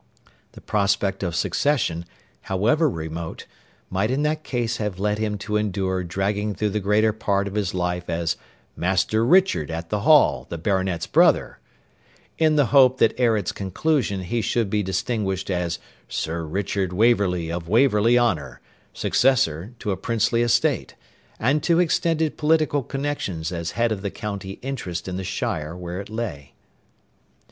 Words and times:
The 0.53 0.61
prospect 0.61 1.21
of 1.21 1.35
succession, 1.35 2.05
however 2.49 2.89
remote, 2.89 3.45
might 3.91 4.09
in 4.09 4.23
that 4.23 4.43
case 4.43 4.77
have 4.77 4.97
led 4.99 5.19
him 5.19 5.37
to 5.37 5.57
endure 5.57 6.03
dragging 6.03 6.55
through 6.55 6.71
the 6.71 6.79
greater 6.79 7.13
part 7.13 7.47
of 7.47 7.53
his 7.53 7.75
life 7.75 8.09
as 8.09 8.35
'Master 8.75 9.23
Richard 9.23 9.69
at 9.69 9.91
the 9.91 9.99
Hall, 9.99 10.47
the 10.49 10.57
Baronet's 10.57 11.05
brother,' 11.05 11.59
in 12.39 12.55
the 12.55 12.65
hope 12.73 12.97
that 12.97 13.13
ere 13.19 13.37
its 13.37 13.51
conclusion 13.51 14.21
he 14.21 14.41
should 14.41 14.71
be 14.71 14.81
distinguished 14.81 15.51
as 15.51 15.77
Sir 16.09 16.45
Richard 16.45 16.91
Waverley 16.93 17.51
of 17.51 17.67
Waverley 17.67 18.17
Honour, 18.17 18.59
successor 18.93 19.73
to 19.77 19.91
a 19.91 19.97
princely 19.97 20.41
estate, 20.41 20.95
and 21.39 21.61
to 21.61 21.77
extended 21.79 22.37
political 22.37 22.81
connections 22.81 23.51
as 23.51 23.73
head 23.73 23.91
of 23.91 24.01
the 24.01 24.09
county 24.09 24.53
interest 24.63 25.07
in 25.07 25.17
the 25.17 25.23
shire 25.23 25.75
where 25.77 26.01
it 26.01 26.09
lay. 26.09 26.55